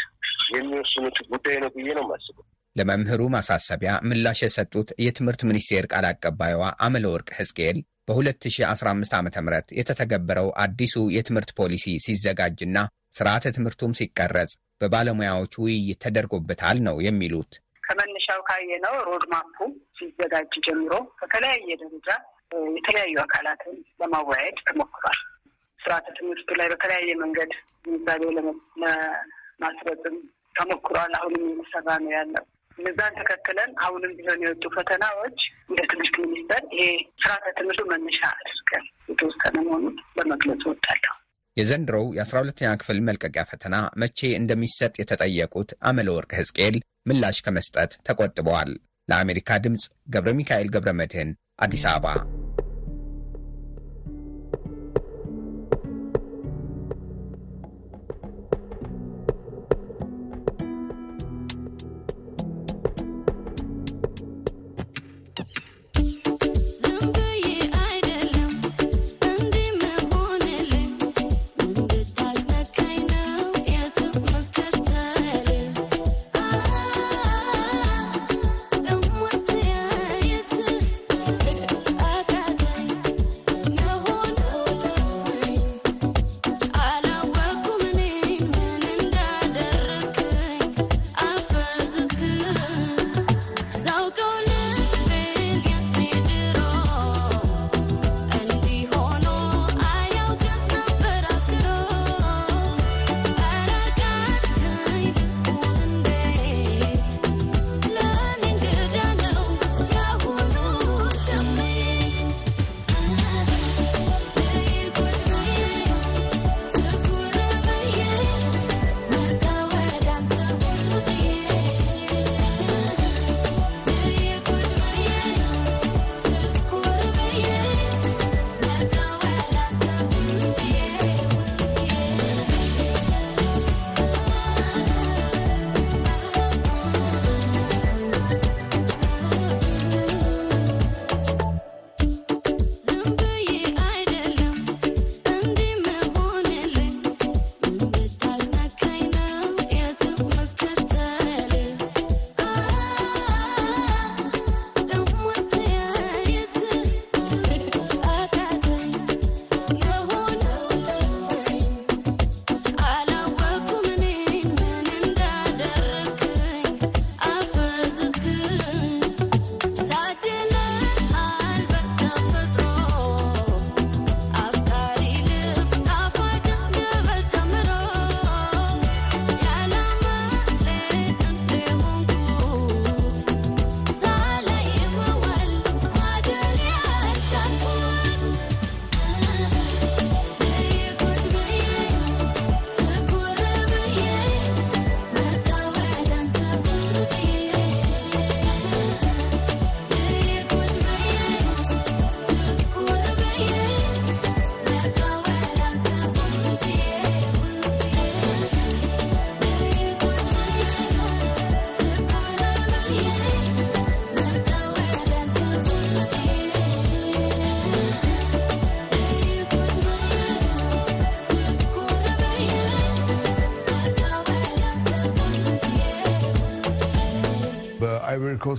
[0.56, 7.30] የሚወስኑት ጉዳይ ነው ብዬ ነው የማስበው። ለመምህሩ ማሳሰቢያ ምላሽ የሰጡት የትምህርት ሚኒስቴር ቃል አቀባይዋ አመለወርቅ
[7.38, 7.78] ሕዝቅኤል
[8.08, 9.30] በ2015 ዓ ም
[9.80, 12.78] የተተገበረው አዲሱ የትምህርት ፖሊሲ ሲዘጋጅና
[13.18, 17.52] ስርዓተ ትምህርቱም ሲቀረጽ በባለሙያዎች ውይይት ተደርጎበታል ነው የሚሉት።
[17.84, 19.58] ከመነሻው ካየነው ሮድማፑ
[19.98, 22.10] ሲዘጋጅ ጀምሮ በተለያየ ደረጃ
[22.78, 25.20] የተለያዩ አካላትን ለማወያየት ተሞክሯል።
[25.86, 27.52] ስርዓተ ትምህርቱ ላይ በተለያየ መንገድ
[27.86, 30.16] ግንዛቤ ለማስረጽም
[30.56, 32.46] ተሞክሯል። አሁንም እየተሰራ ነው ያለው።
[32.78, 35.38] እነዛን ተከትለን አሁንም ቢሆን የወጡ ፈተናዎች
[35.70, 36.88] እንደ ትምህርት ሚኒስቴር ይሄ
[37.22, 41.14] ስርዓተ ትምህርቱ መነሻ አድርገን የተወሰነ መሆኑን ለመግለጽ እወዳለሁ።
[41.58, 46.78] የዘንድሮው የአስራ ሁለተኛ ክፍል መልቀቂያ ፈተና መቼ እንደሚሰጥ የተጠየቁት አመለወርቅ ሕዝቅኤል
[47.10, 48.72] ምላሽ ከመስጠት ተቆጥበዋል።
[49.10, 52.45] ለአሜሪካ ድምፅ ገብረ ሚካኤል ገብረ መድህን አዲስ አበባ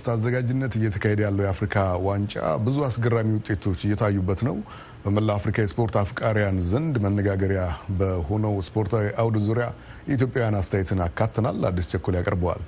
[0.06, 4.56] ኮስት አዘጋጅነት እየተካሄደ ያለው የአፍሪካ ዋንጫ ብዙ አስገራሚ ውጤቶች እየታዩበት ነው።
[5.04, 7.62] በመላ አፍሪካ የስፖርት አፍቃሪያን ዘንድ መነጋገሪያ
[7.98, 9.66] በሆነው ስፖርታዊ አውድ ዙሪያ
[10.08, 12.62] የኢትዮጵያውያን አስተያየትን አካተናል። አዲስ ቸኮል ያቀርበዋል።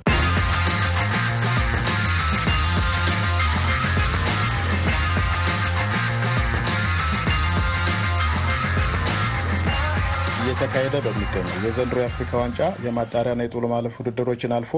[10.49, 14.73] እየተካሄደ በሚገኘው የዘንድሮ የአፍሪካ ዋንጫ የማጣሪያና የጥሎ ማለፍ ውድድሮችን አልፎ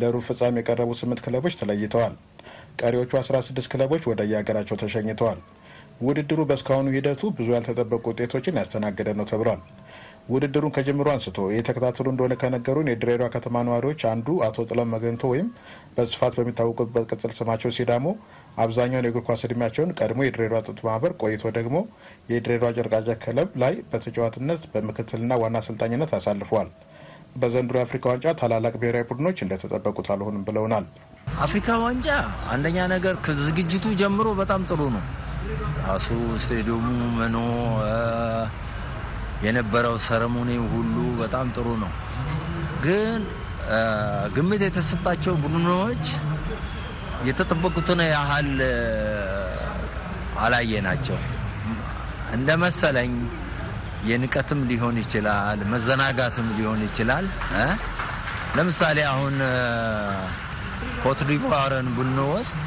[0.00, 2.14] ለሩብ ፍጻሜ የቀረቡ ስምንት ክለቦች ተለይተዋል።
[2.80, 5.38] ቀሪዎቹ 16 ክለቦች ወደ የሀገራቸው ተሸኝተዋል።
[6.00, 9.60] ውድድሩ በእስካሁኑ ሂደቱ ብዙ ያልተጠበቁ ውጤቶችን ያስተናገደ ነው ተብሏል።
[10.30, 15.48] ውድድሩን ከጅምሩ አንስቶ የተከታተሉ እንደሆነ ከነገሩን የድሬዳዋ ከተማ ነዋሪዎች አንዱ አቶ ጥለም መገንቶ ወይም
[15.96, 18.06] በስፋት በሚታወቁበት ቅጽል ስማቸው ሲዳሞ
[18.56, 21.76] አብዛኛውን የእግር ኳስ እድሜያቸውን ቀድሞ የድሬዳዋ ጥጥ ማህበር ቆይቶ ደግሞ
[22.30, 26.68] የድሬዳዋ ጨርቃጨርቅ ክለብ ላይ በተጫዋትነት በምክትልና ዋና አሰልጣኝነት አሳልፈዋል።
[27.36, 30.84] በዘንድሮ የአፍሪካ ዋንጫ ታላላቅ ብሔራዊ ቡድኖች እንደተጠበቁት አልሆንም ብለውናል።
[31.44, 32.08] አፍሪካ ዋንጫ
[32.54, 35.04] አንደኛ ነገር ከዝግጅቱ ጀምሮ በጣም ጥሩ ነው።
[35.86, 36.08] ራሱ
[36.44, 36.84] ስቴዲየሙ
[37.16, 37.38] ምኖ
[39.44, 41.90] የነበረው ሰረሞኒ ሁሉ በጣም ጥሩ ነው።
[42.84, 43.20] ግን
[44.36, 46.04] ግምት የተሰጣቸው ቡድኖች
[47.24, 48.50] የተጠበቁትን ያህል
[50.44, 51.18] አላየ ናቸው
[52.34, 53.12] እንደ መሰለኝ።
[54.08, 57.26] የንቀትም ሊሆን ይችላል፣ መዘናጋትም ሊሆን ይችላል።
[58.56, 59.36] ለምሳሌ አሁን
[61.04, 62.60] ኮትዲቫርን ብንወስድ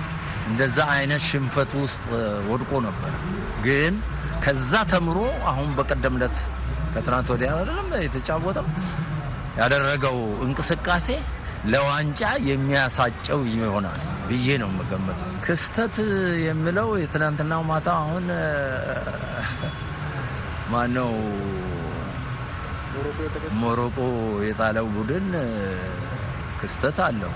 [0.47, 2.03] እንደዛ አይነት ሽንፈት ውስጥ
[2.49, 3.13] ወድቆ ነበር።
[3.65, 3.93] ግን
[4.43, 5.19] ከዛ ተምሮ
[5.51, 6.37] አሁን በቀደም ዕለት
[6.93, 8.67] ከትናንት ወዲያ አይደለም የተጫወተው
[9.59, 11.07] ያደረገው እንቅስቃሴ
[11.71, 15.95] ለዋንጫ የሚያሳጨው ይሆናል ብዬ ነው የምገምተው። ክስተት
[16.45, 18.25] የምለው የትናንትናው ማታ አሁን
[20.71, 21.11] ማነው
[23.61, 23.97] ሞሮቆ
[24.47, 25.27] የጣለው ቡድን
[26.61, 27.33] ክስተት አለው።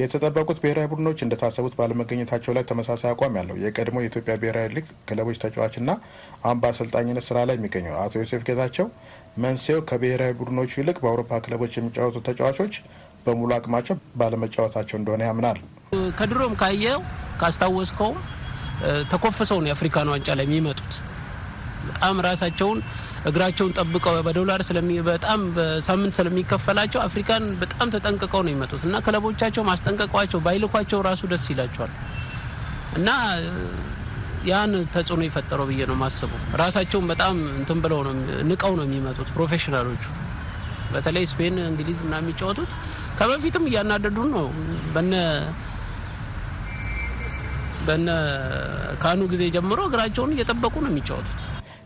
[0.00, 5.90] የተጠበቁት ብሔራዊ ቡድኖች እንደታሰቡት ባለመገኘታቸው ላይ ተመሳሳይ አቋም ያለው የቀድሞ የኢትዮጵያ ብሔራዊ ሊግ ክለቦች ተጫዋችና
[6.44, 8.86] አሁን በአሰልጣኝነት ስራ ላይ የሚገኘው አቶ ዮሴፍ ጌታቸው
[9.44, 12.76] መንስኤው ከብሔራዊ ቡድኖቹ ይልቅ በአውሮፓ ክለቦች የሚጫወቱ ተጫዋቾች
[13.26, 15.58] በሙሉ አቅማቸው ባለመጫወታቸው እንደሆነ ያምናል።
[16.18, 17.00] ከድሮም ካየው
[17.40, 18.18] ካስታወስከውም
[19.10, 20.92] ተኮፍሰው ነው የአፍሪካን ዋንጫ ላይ የሚመጡት።
[21.88, 22.78] በጣም ራሳቸውን
[23.24, 24.60] እግራቸውን ጠብቀው በዶላር
[25.08, 31.92] በጣም በሳምንት ስለሚከፈላቸው አፍሪካን በጣም ተጠንቅቀው ነው የሚመጡት እና ክለቦቻቸው ማስጠንቀቋቸው ባይልኳቸው ራሱ ደስ ይላቸዋል
[32.96, 33.10] እና
[34.44, 38.14] ያን ተጽዕኖ የፈጠረው ብዬ ነው ማስበው። ራሳቸውን በጣም እንትን ብለው ነው
[38.50, 40.04] ንቀው ነው የሚመጡት ፕሮፌሽናሎቹ።
[40.92, 42.72] በተለይ ስፔን፣ እንግሊዝ ምናምን የሚጫወቱት
[43.22, 44.46] ከበፊትም እያናደዱ ነው።
[44.94, 45.12] በነ
[47.86, 48.08] በነ
[49.02, 51.40] ካኑ ጊዜ ጀምሮ እግራቸውን እየጠበቁ ነው የሚጫወቱት።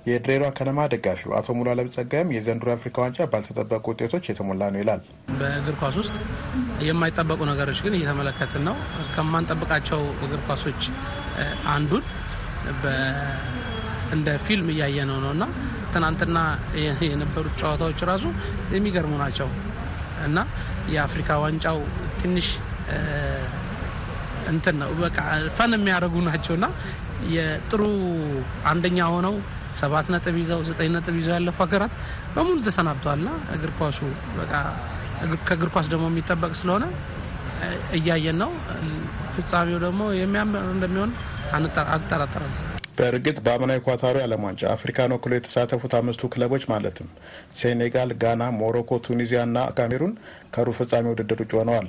[0.06, 5.00] የድሬዳዋ ከነማ ደጋፊው አቶ ሙሉ አለም ጸጋይም የዘንድሮ የአፍሪካ ዋንጫ ባልተጠበቁ ውጤቶች የተሞላ ነው ይላል።
[5.40, 6.16] በእግር ኳስ ውስጥ
[6.88, 8.76] የማይጠበቁ ነገሮች ግን እየተመለከትን ነው።
[9.14, 10.82] ከማንጠብቃቸው እግር ኳሶች
[11.74, 12.04] አንዱን
[14.14, 15.44] እንደ ፊልም እያየነው ነው እና
[15.94, 16.38] ትናንትና
[17.06, 18.24] የነበሩት ጨዋታዎች ራሱ
[18.74, 19.50] የሚገርሙ ናቸው
[20.26, 20.38] እና
[20.94, 21.78] የአፍሪካ ዋንጫው
[22.20, 22.48] ትንሽ
[24.48, 25.18] እንትን ነው በቃ
[25.56, 26.66] ፈን የሚያደርጉ ናቸው እና
[27.34, 27.82] የጥሩ
[28.70, 29.34] አንደኛ ሆነው
[29.80, 31.94] ሰባት ነጥብ ይዘው ዘጠኝ ነጥብ ይዘው ያለፉ ሀገራት
[32.34, 33.98] በሙሉ ተሰናብተዋልና እግር ኳሱ
[34.38, 34.52] በቃ
[35.48, 36.84] ከእግር ኳስ ደግሞ የሚጠበቅ ስለሆነ
[37.92, 38.50] እያየን ነው።
[39.34, 41.10] ፍጻሜው ደግሞ የሚያምር እንደሚሆን
[41.88, 42.54] አልጠራጠርም።
[42.98, 47.08] በእርግጥ በአምናው ኳታሩ የዓለም ዋንጫ አፍሪካን ወክሎ የተሳተፉት አምስቱ ክለቦች ማለትም
[47.58, 50.12] ሴኔጋል፣ ጋና፣ ሞሮኮ፣ ቱኒዚያ እና ካሜሩን
[50.54, 51.88] ከሩብ ፍጻሜ ውድድር ውጭ ሆነዋል።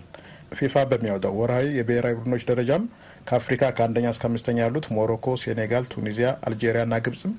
[0.58, 2.84] ፊፋ በሚያወጣው ወርሃዊ የብሔራዊ ቡድኖች ደረጃም
[3.28, 7.34] ከአፍሪካ ከአንደኛ እስከ አምስተኛ ያሉት ሞሮኮ፣ ሴኔጋል፣ ቱኒዚያ፣ አልጄሪያ እና ግብጽም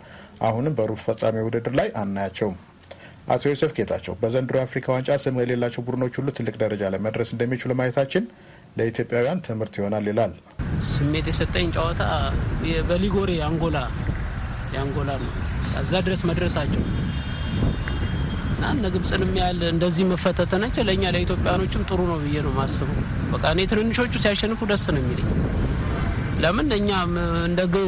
[0.49, 2.57] አሁንም በሩብ ፍጻሜ ውድድር ላይ አናያቸውም።
[3.29, 7.73] አቶ ዮሴፍ ጌታቸው በዘንድሮ የአፍሪካ ዋንጫ ስም የሌላቸው ቡድኖች ሁሉ ትልቅ ደረጃ ላይ መድረስ እንደሚችሉ
[7.81, 8.25] ማየታችን
[8.79, 10.33] ለኢትዮጵያውያን ትምህርት ይሆናል ይላል።
[10.91, 12.03] ስሜት የሰጠኝ ጨዋታ
[12.89, 13.79] በሊጎሬ አንጎላ
[14.75, 15.33] የአንጎላ ነው።
[15.83, 16.83] እዛ ድረስ መድረሳቸው
[18.53, 22.99] እና እነ ግብፅንም ያህል እንደዚህ መፈተተነች ለእኛ ለኢትዮጵያኖችም ጥሩ ነው ብዬ ነው ማስበው።
[23.33, 25.29] በቃ እኔ ትንንሾቹ ሲያሸንፉ ደስ ነው የሚለኝ።
[26.43, 26.91] ለምን እኛ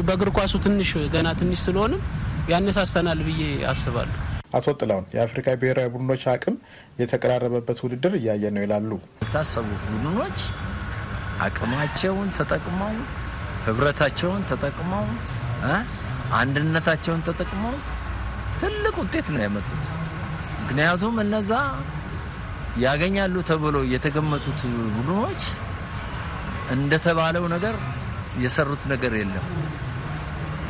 [0.07, 2.01] በእግር ኳሱ ትንሽ ገና ትንሽ ስለሆንም
[2.51, 4.17] ያነሳሰናል ብዬ አስባለሁ።
[4.55, 6.55] አቶ ጥላውን የአፍሪካ ብሔራዊ ቡድኖች አቅም
[7.01, 8.89] የተቀራረበበት ውድድር እያየ ነው ይላሉ።
[9.23, 10.39] የታሰቡት ቡድኖች
[11.41, 12.93] አቅማቸውን ተጠቅመው
[13.65, 15.05] ህብረታቸውን ተጠቅመው
[16.39, 17.75] አንድነታቸውን ተጠቅመው
[18.61, 19.83] ትልቅ ውጤት ነው ያመጡት።
[20.61, 21.51] ምክንያቱም እነዛ
[22.79, 24.59] ያገኛሉ ተብሎ የተገመቱት
[24.95, 25.41] ቡድኖች
[26.75, 27.75] እንደተባለው ነገር
[28.39, 29.47] የሰሩት ነገር የለም።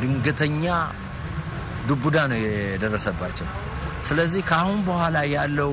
[0.00, 0.64] ድንገተኛ
[1.88, 3.48] ዱቡዳ ነው የደረሰባቸው።
[4.08, 5.72] ስለዚህ ከአሁን በኋላ ያለው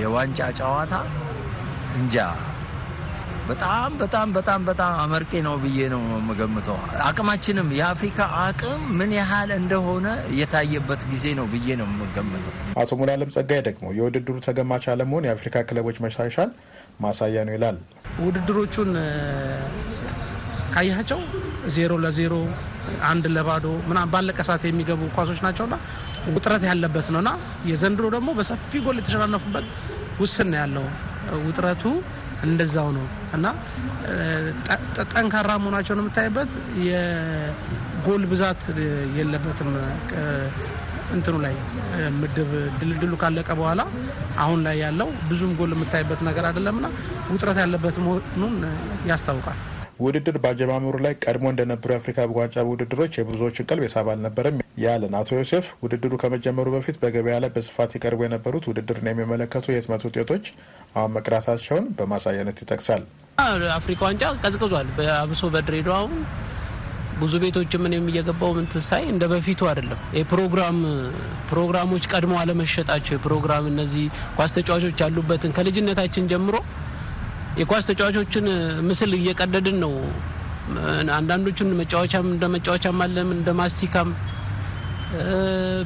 [0.00, 0.94] የዋንጫ ጨዋታ
[1.96, 2.16] እንጃ
[3.48, 10.06] በጣም በጣም በጣም በጣም አመርቂ ነው ብዬ ነው የምገምተው። አቅማችንም የአፍሪካ አቅም ምን ያህል እንደሆነ
[10.40, 15.98] የታየበት ጊዜ ነው ብዬ ነው የምገምተው። አቶ ሙሉዓለም ጸጋዬ ደግሞ የውድድሩ ተገማች አለመሆን የአፍሪካ ክለቦች
[16.06, 16.50] መሻሻል
[17.00, 17.78] ማሳያ ነው ይላል።
[18.24, 18.90] ውድድሮቹን
[20.74, 21.20] ካያቸው
[21.74, 22.34] ዜሮ ለዜሮ
[23.06, 25.74] አንድ ለባዶ ምናምን ባለቀ ሰዓት የሚገቡ ኳሶች ናቸውና
[26.34, 27.30] ውጥረት ያለበት ነውና
[27.70, 29.66] የዘንድሮ ደግሞ በሰፊ ጎል የተሸናነፉበት
[30.20, 30.86] ውስን ነው ያለው
[31.46, 31.84] ውጥረቱ
[32.44, 33.46] እንደዛው ነው እና
[35.12, 36.50] ጠንካራ መሆናቸውን የምታይበት
[36.86, 38.62] የጎል ብዛት
[39.18, 39.70] የለበትም።
[41.14, 41.54] እንትኑ ላይ
[42.16, 43.80] ምድብ ድልድሉ ካለቀ በኋላ
[44.38, 46.86] አሁን ላይ ያለው ብዙም ጎል የምታይበት ነገር አይደለምና
[47.30, 48.54] ውጥረት ያለበት መሆኑን
[49.06, 49.58] ያስታውቃል።
[49.98, 55.66] ውድድር በአጀማመሩ ላይ ቀድሞ እንደነበሩ የአፍሪካ ዋንጫ ውድድሮች የብዙዎችን ቀልብ የሳብ አልነበረም ያለን አቶ ዮሴፍ
[55.84, 60.44] ውድድሩ ከመጀመሩ በፊት በገበያ ላይ በስፋት ይቀርቡ የነበሩት ውድድርን የሚመለከቱ የህትመት ውጤቶች
[60.96, 63.04] አሁን መቅራታቸውን በማሳያነት ይጠቅሳል።
[63.78, 66.14] አፍሪካ ዋንጫ ቀዝቅዟል። አብሶ በድሬዳዋ አሁን
[67.20, 70.78] ብዙ ቤቶች ምን የሚየገባው ምን ትሳይ እንደ በፊቱ አይደለም። የፕሮግራም
[71.50, 74.04] ፕሮግራሞች ቀድሞ አለመሸጣቸው የፕሮግራም እነዚህ
[74.36, 76.56] ኳስ ተጫዋቾች ያሉበትን ከልጅነታችን ጀምሮ
[77.56, 78.46] የኳስ ተጫዋቾችን
[78.88, 79.92] ምስል እየቀደድን ነው።
[81.16, 84.08] አንዳንዶቹን መጫወቻም እንደ መጫወቻም አለ እንደ ማስቲካም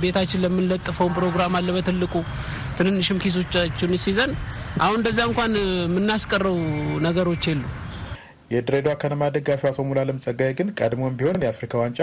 [0.02, 2.14] ቤታችን ለምንለጥፈውን ፕሮግራም አለ በትልቁ
[2.78, 4.32] ትንንሽም ኪሶቻችን ሲይዘን
[4.80, 6.56] አሁን እንደዚያ እንኳን የምናስቀረው
[7.06, 7.62] ነገሮች የሉ።
[8.52, 12.00] የድሬዳዋ ከነማ ደጋፊ አቶ ሙሉዓለም ጸጋዬ ግን ቀድሞም ቢሆን የአፍሪካ ዋንጫ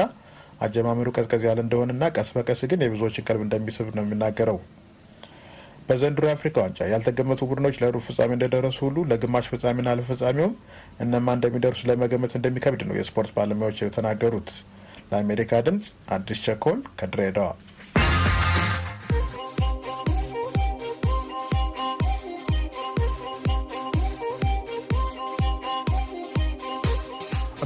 [0.62, 4.58] አጀማመሩ ቀዝቀዝ ያለ እንደሆነና ቀስ በቀስ ግን የብዙዎችን ቀልብ እንደሚስብ ነው የሚናገረው።
[5.90, 10.54] በዘንድሮ የአፍሪካ ዋንጫ ያልተገመቱ ቡድኖች ለሩብ ፍጻሜ እንደደረሱ ሁሉ ለግማሽ ፍጻሜና ለፍጻሜውም
[11.06, 14.50] እነማ እንደሚደርሱ ለመገመት እንደሚከብድ ነው የስፖርት ባለሙያዎች የተናገሩት።
[15.12, 17.50] ለአሜሪካ ድምጽ አዲስ ቸኮል ከድሬዳዋ።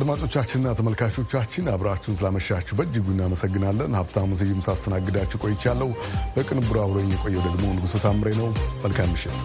[0.01, 5.89] አድማጮቻችንና ተመልካቾቻችን አብራችሁን ስላመሻችሁ በእጅጉ እናመሰግናለን። ሀብታሙ ስዩም ሳስተናግዳችሁ ቆይቻለሁ።
[6.35, 8.49] በቅንብሩ አብሮኝ የቆየው ደግሞ ንጉሱ ታምሬ ነው።
[8.83, 9.35] መልካም ምሽት።